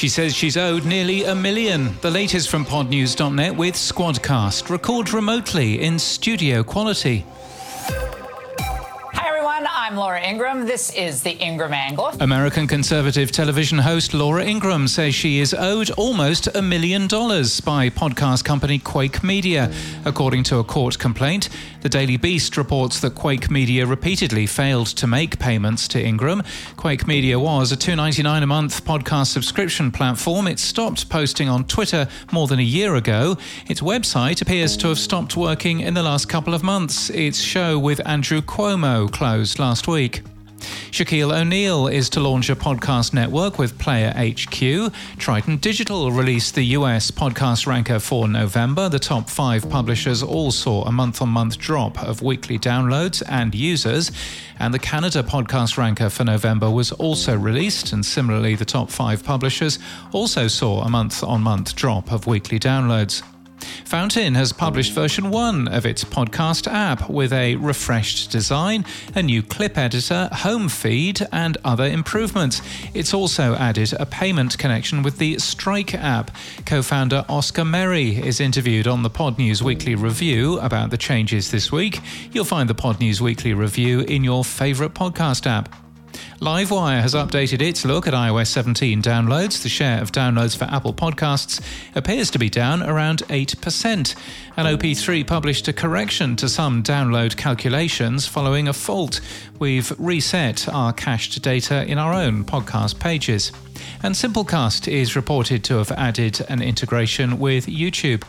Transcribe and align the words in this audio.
She 0.00 0.08
says 0.08 0.34
she's 0.34 0.56
owed 0.56 0.86
nearly 0.86 1.24
a 1.24 1.34
million. 1.34 1.94
The 2.00 2.10
latest 2.10 2.48
from 2.48 2.64
podnews.net 2.64 3.54
with 3.54 3.74
Squadcast. 3.74 4.70
Record 4.70 5.12
remotely 5.12 5.82
in 5.82 5.98
studio 5.98 6.62
quality. 6.62 7.26
I'm 9.90 9.96
Laura 9.96 10.22
Ingraham. 10.24 10.66
This 10.66 10.94
is 10.94 11.24
the 11.24 11.36
Ingraham 11.44 11.74
Angle. 11.74 12.12
American 12.20 12.68
conservative 12.68 13.32
television 13.32 13.78
host 13.78 14.14
Laura 14.14 14.44
Ingraham 14.44 14.86
says 14.86 15.16
she 15.16 15.40
is 15.40 15.52
owed 15.52 15.90
almost 15.90 16.46
a 16.54 16.62
million 16.62 17.08
dollars 17.08 17.60
by 17.60 17.90
podcast 17.90 18.44
company 18.44 18.78
Quake 18.78 19.24
Media. 19.24 19.68
According 20.04 20.44
to 20.44 20.58
a 20.58 20.64
court 20.64 20.96
complaint, 21.00 21.48
the 21.80 21.88
Daily 21.88 22.16
Beast 22.16 22.56
reports 22.56 23.00
that 23.00 23.16
Quake 23.16 23.50
Media 23.50 23.84
repeatedly 23.84 24.46
failed 24.46 24.86
to 24.86 25.08
make 25.08 25.40
payments 25.40 25.88
to 25.88 26.00
Ingraham. 26.00 26.44
Quake 26.76 27.08
Media 27.08 27.36
was 27.40 27.72
a 27.72 27.76
$2.99 27.76 28.44
a 28.44 28.46
month 28.46 28.84
podcast 28.84 29.32
subscription 29.32 29.90
platform. 29.90 30.46
It 30.46 30.60
stopped 30.60 31.08
posting 31.08 31.48
on 31.48 31.64
Twitter 31.64 32.06
more 32.30 32.46
than 32.46 32.60
a 32.60 32.62
year 32.62 32.94
ago. 32.94 33.38
Its 33.66 33.80
website 33.80 34.40
appears 34.40 34.76
to 34.76 34.86
have 34.88 35.00
stopped 35.00 35.36
working 35.36 35.80
in 35.80 35.94
the 35.94 36.02
last 36.04 36.28
couple 36.28 36.54
of 36.54 36.62
months. 36.62 37.10
Its 37.10 37.40
show 37.40 37.76
with 37.76 38.06
Andrew 38.06 38.40
Cuomo 38.40 39.10
closed 39.10 39.58
last 39.58 39.79
last 39.80 39.88
week. 39.88 40.22
Shaquille 40.90 41.32
O'Neal 41.32 41.86
is 41.86 42.10
to 42.10 42.20
launch 42.20 42.50
a 42.50 42.54
podcast 42.54 43.14
network 43.14 43.58
with 43.58 43.78
Player 43.78 44.12
HQ. 44.14 44.92
Triton 45.16 45.56
Digital 45.56 46.12
released 46.12 46.54
the 46.54 46.64
US 46.76 47.10
podcast 47.10 47.66
ranker 47.66 47.98
for 47.98 48.28
November. 48.28 48.90
The 48.90 48.98
top 48.98 49.30
five 49.30 49.70
publishers 49.70 50.22
all 50.22 50.50
saw 50.50 50.82
a 50.84 50.92
month 50.92 51.22
on 51.22 51.30
month 51.30 51.56
drop 51.56 52.02
of 52.02 52.20
weekly 52.20 52.58
downloads 52.58 53.22
and 53.26 53.54
users. 53.54 54.12
And 54.58 54.74
the 54.74 54.78
Canada 54.78 55.22
podcast 55.22 55.78
ranker 55.78 56.10
for 56.10 56.24
November 56.24 56.70
was 56.70 56.92
also 56.92 57.38
released, 57.38 57.94
and 57.94 58.04
similarly, 58.04 58.54
the 58.54 58.66
top 58.66 58.90
five 58.90 59.24
publishers 59.24 59.78
also 60.12 60.46
saw 60.46 60.82
a 60.82 60.90
month 60.90 61.24
on 61.24 61.40
month 61.40 61.74
drop 61.74 62.12
of 62.12 62.26
weekly 62.26 62.58
downloads. 62.58 63.22
Fountain 63.84 64.34
has 64.34 64.52
published 64.52 64.92
version 64.92 65.30
1 65.30 65.68
of 65.68 65.84
its 65.86 66.04
podcast 66.04 66.66
app 66.66 67.08
with 67.10 67.32
a 67.32 67.56
refreshed 67.56 68.30
design, 68.30 68.84
a 69.14 69.22
new 69.22 69.42
clip 69.42 69.76
editor, 69.76 70.28
home 70.32 70.68
feed, 70.68 71.20
and 71.32 71.56
other 71.64 71.84
improvements. 71.84 72.62
It's 72.94 73.14
also 73.14 73.54
added 73.54 73.92
a 73.94 74.06
payment 74.06 74.58
connection 74.58 75.02
with 75.02 75.18
the 75.18 75.38
Strike 75.38 75.94
app. 75.94 76.30
Co 76.66 76.82
founder 76.82 77.24
Oscar 77.28 77.64
Merry 77.64 78.16
is 78.16 78.40
interviewed 78.40 78.86
on 78.86 79.02
the 79.02 79.10
Pod 79.10 79.38
News 79.38 79.62
Weekly 79.62 79.94
Review 79.94 80.58
about 80.60 80.90
the 80.90 80.98
changes 80.98 81.50
this 81.50 81.72
week. 81.72 82.00
You'll 82.32 82.44
find 82.44 82.68
the 82.68 82.74
Pod 82.74 83.00
News 83.00 83.20
Weekly 83.20 83.54
Review 83.54 84.00
in 84.00 84.24
your 84.24 84.44
favourite 84.44 84.94
podcast 84.94 85.46
app. 85.46 85.89
Livewire 86.40 87.02
has 87.02 87.14
updated 87.14 87.60
its 87.60 87.84
look 87.84 88.06
at 88.06 88.14
iOS 88.14 88.46
17 88.46 89.02
downloads. 89.02 89.62
The 89.62 89.68
share 89.68 90.00
of 90.00 90.10
downloads 90.10 90.56
for 90.56 90.64
Apple 90.64 90.94
Podcasts 90.94 91.60
appears 91.94 92.30
to 92.30 92.38
be 92.38 92.48
down 92.48 92.82
around 92.82 93.18
8%. 93.28 94.14
And 94.56 94.68
OP3 94.68 95.26
published 95.26 95.68
a 95.68 95.72
correction 95.72 96.36
to 96.36 96.48
some 96.48 96.82
download 96.82 97.36
calculations 97.36 98.26
following 98.26 98.68
a 98.68 98.72
fault. 98.72 99.20
We've 99.58 99.92
reset 99.98 100.68
our 100.68 100.92
cached 100.92 101.42
data 101.42 101.84
in 101.84 101.98
our 101.98 102.14
own 102.14 102.44
podcast 102.44 102.98
pages. 102.98 103.52
And 104.02 104.14
Simplecast 104.14 104.88
is 104.88 105.16
reported 105.16 105.62
to 105.64 105.74
have 105.76 105.92
added 105.92 106.40
an 106.48 106.62
integration 106.62 107.38
with 107.38 107.66
YouTube. 107.66 108.24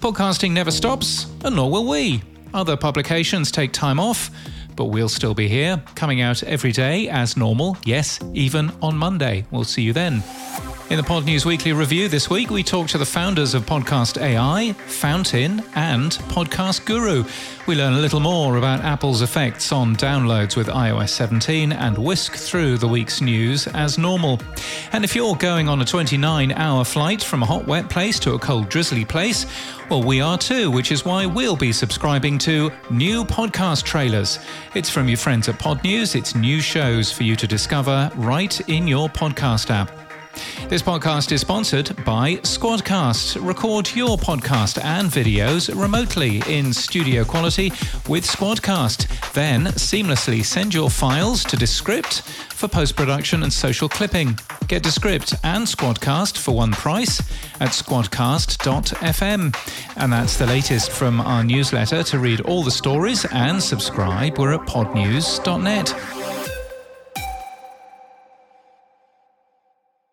Podcasting 0.00 0.52
never 0.52 0.70
stops, 0.70 1.26
and 1.44 1.56
nor 1.56 1.70
will 1.70 1.88
we. 1.88 2.22
Other 2.54 2.76
publications 2.76 3.50
take 3.50 3.72
time 3.72 4.00
off 4.00 4.30
but 4.78 4.86
we'll 4.86 5.08
still 5.08 5.34
be 5.34 5.48
here, 5.48 5.82
coming 5.96 6.20
out 6.20 6.42
every 6.44 6.70
day 6.70 7.08
as 7.08 7.36
normal. 7.36 7.76
Yes, 7.84 8.20
even 8.32 8.70
on 8.80 8.96
Monday. 8.96 9.44
We'll 9.50 9.64
see 9.64 9.82
you 9.82 9.92
then. 9.92 10.22
In 10.90 10.96
the 10.96 11.02
Pod 11.02 11.26
News 11.26 11.44
Weekly 11.44 11.74
Review 11.74 12.08
this 12.08 12.30
week, 12.30 12.48
we 12.48 12.62
talk 12.62 12.88
to 12.88 12.96
the 12.96 13.04
founders 13.04 13.52
of 13.52 13.66
Podcast 13.66 14.18
AI, 14.18 14.72
Fountain, 14.72 15.62
and 15.74 16.12
Podcast 16.30 16.86
Guru. 16.86 17.24
We 17.66 17.74
learn 17.74 17.92
a 17.92 17.98
little 17.98 18.20
more 18.20 18.56
about 18.56 18.80
Apple's 18.80 19.20
effects 19.20 19.70
on 19.70 19.96
downloads 19.96 20.56
with 20.56 20.68
iOS 20.68 21.10
17 21.10 21.72
and 21.72 21.98
whisk 21.98 22.36
through 22.36 22.78
the 22.78 22.88
week's 22.88 23.20
news 23.20 23.66
as 23.66 23.98
normal. 23.98 24.40
And 24.92 25.04
if 25.04 25.14
you're 25.14 25.36
going 25.36 25.68
on 25.68 25.82
a 25.82 25.84
29 25.84 26.52
hour 26.52 26.84
flight 26.86 27.22
from 27.22 27.42
a 27.42 27.46
hot, 27.46 27.66
wet 27.66 27.90
place 27.90 28.18
to 28.20 28.32
a 28.32 28.38
cold, 28.38 28.70
drizzly 28.70 29.04
place, 29.04 29.44
well, 29.90 30.02
we 30.02 30.22
are 30.22 30.38
too, 30.38 30.70
which 30.70 30.90
is 30.90 31.04
why 31.04 31.26
we'll 31.26 31.54
be 31.54 31.70
subscribing 31.70 32.38
to 32.38 32.72
new 32.88 33.26
podcast 33.26 33.84
trailers. 33.84 34.38
It's 34.74 34.88
from 34.88 35.06
your 35.06 35.18
friends 35.18 35.50
at 35.50 35.58
Pod 35.58 35.84
News, 35.84 36.14
it's 36.14 36.34
new 36.34 36.62
shows 36.62 37.12
for 37.12 37.24
you 37.24 37.36
to 37.36 37.46
discover 37.46 38.10
right 38.14 38.58
in 38.70 38.88
your 38.88 39.10
podcast 39.10 39.68
app. 39.68 40.07
This 40.68 40.82
podcast 40.82 41.32
is 41.32 41.40
sponsored 41.40 41.96
by 42.04 42.34
Squadcast. 42.42 43.44
Record 43.44 43.94
your 43.94 44.18
podcast 44.18 44.82
and 44.84 45.08
videos 45.08 45.74
remotely 45.74 46.42
in 46.46 46.72
studio 46.72 47.24
quality 47.24 47.70
with 48.08 48.26
Squadcast. 48.26 49.06
Then 49.32 49.66
seamlessly 49.66 50.44
send 50.44 50.74
your 50.74 50.90
files 50.90 51.42
to 51.44 51.56
Descript 51.56 52.22
for 52.22 52.68
post 52.68 52.96
production 52.96 53.42
and 53.42 53.52
social 53.52 53.88
clipping. 53.88 54.38
Get 54.66 54.82
Descript 54.82 55.34
and 55.42 55.66
Squadcast 55.66 56.36
for 56.36 56.54
one 56.54 56.72
price 56.72 57.20
at 57.60 57.70
squadcast.fm. 57.70 59.54
And 59.96 60.12
that's 60.12 60.36
the 60.36 60.46
latest 60.46 60.90
from 60.90 61.20
our 61.20 61.42
newsletter. 61.44 62.02
To 62.02 62.18
read 62.18 62.42
all 62.42 62.62
the 62.62 62.70
stories 62.70 63.24
and 63.32 63.62
subscribe, 63.62 64.38
we're 64.38 64.52
at 64.52 64.66
podnews.net. 64.66 66.17